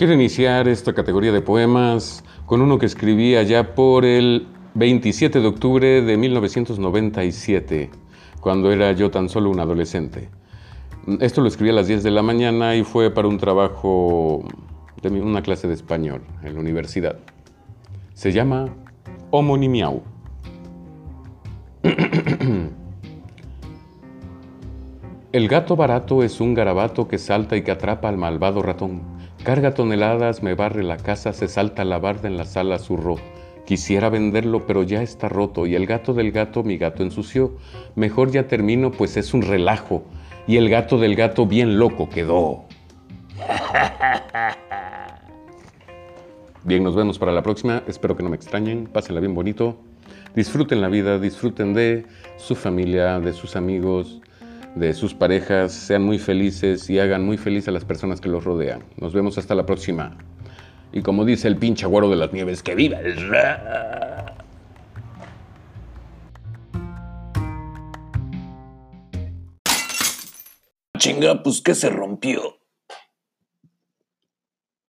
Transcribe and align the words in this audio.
Quiero 0.00 0.14
iniciar 0.14 0.66
esta 0.66 0.94
categoría 0.94 1.30
de 1.30 1.42
poemas 1.42 2.24
con 2.46 2.62
uno 2.62 2.78
que 2.78 2.86
escribí 2.86 3.36
allá 3.36 3.74
por 3.74 4.06
el 4.06 4.48
27 4.72 5.42
de 5.42 5.46
octubre 5.46 6.00
de 6.00 6.16
1997, 6.16 7.90
cuando 8.40 8.72
era 8.72 8.92
yo 8.92 9.10
tan 9.10 9.28
solo 9.28 9.50
un 9.50 9.60
adolescente. 9.60 10.30
Esto 11.20 11.42
lo 11.42 11.48
escribí 11.48 11.68
a 11.68 11.74
las 11.74 11.86
10 11.86 12.02
de 12.02 12.10
la 12.12 12.22
mañana 12.22 12.76
y 12.76 12.82
fue 12.82 13.10
para 13.10 13.28
un 13.28 13.36
trabajo 13.36 14.42
de 15.02 15.10
una 15.20 15.42
clase 15.42 15.68
de 15.68 15.74
español 15.74 16.22
en 16.42 16.54
la 16.54 16.60
universidad. 16.60 17.18
Se 18.14 18.32
llama 18.32 18.70
Homonimiau. 19.30 20.02
El 25.32 25.46
gato 25.46 25.76
barato 25.76 26.24
es 26.24 26.40
un 26.40 26.54
garabato 26.54 27.06
que 27.06 27.16
salta 27.16 27.56
y 27.56 27.62
que 27.62 27.70
atrapa 27.70 28.08
al 28.08 28.16
malvado 28.16 28.62
ratón 28.62 29.02
Carga 29.44 29.74
toneladas, 29.74 30.42
me 30.42 30.54
barre 30.54 30.82
la 30.82 30.96
casa, 30.96 31.32
se 31.32 31.46
salta 31.46 31.84
la 31.84 32.00
barda 32.00 32.26
en 32.26 32.36
la 32.36 32.44
sala, 32.44 32.80
zurró. 32.80 33.14
Quisiera 33.64 34.10
venderlo, 34.10 34.66
pero 34.66 34.82
ya 34.82 35.02
está 35.02 35.28
roto, 35.28 35.66
y 35.66 35.76
el 35.76 35.86
gato 35.86 36.14
del 36.14 36.32
gato 36.32 36.64
mi 36.64 36.78
gato 36.78 37.04
ensució. 37.04 37.56
Mejor 37.94 38.32
ya 38.32 38.48
termino, 38.48 38.90
pues 38.90 39.16
es 39.16 39.32
un 39.32 39.42
relajo, 39.42 40.02
y 40.48 40.56
el 40.56 40.68
gato 40.68 40.98
del 40.98 41.14
gato 41.14 41.46
bien 41.46 41.78
loco 41.78 42.08
quedó. 42.08 42.64
Bien, 46.64 46.84
nos 46.84 46.94
vemos 46.94 47.18
para 47.18 47.32
la 47.32 47.42
próxima. 47.42 47.82
Espero 47.86 48.14
que 48.14 48.22
no 48.22 48.28
me 48.28 48.36
extrañen. 48.36 48.86
Pásenla 48.86 49.20
bien 49.20 49.34
bonito. 49.34 49.78
Disfruten 50.34 50.82
la 50.82 50.88
vida, 50.88 51.18
disfruten 51.18 51.72
de 51.72 52.04
su 52.36 52.54
familia, 52.54 53.18
de 53.18 53.32
sus 53.32 53.56
amigos, 53.56 54.20
de 54.74 54.94
sus 54.94 55.14
parejas, 55.14 55.72
sean 55.72 56.02
muy 56.02 56.18
felices 56.18 56.88
y 56.88 56.98
hagan 56.98 57.24
muy 57.24 57.36
feliz 57.36 57.68
a 57.68 57.72
las 57.72 57.84
personas 57.84 58.20
que 58.20 58.28
los 58.28 58.44
rodean. 58.44 58.84
Nos 58.96 59.12
vemos 59.12 59.38
hasta 59.38 59.54
la 59.54 59.66
próxima. 59.66 60.16
Y 60.92 61.02
como 61.02 61.24
dice 61.24 61.48
el 61.48 61.56
pinche 61.56 61.84
agüero 61.84 62.08
de 62.10 62.16
las 62.16 62.32
nieves, 62.32 62.62
que 62.62 62.74
viva 62.74 62.98
el. 63.00 63.16
Chinga, 70.98 71.42
pues 71.42 71.62
que 71.62 71.74
se 71.74 71.88
rompió. 71.88 72.59